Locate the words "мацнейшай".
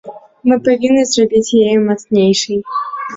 1.89-2.59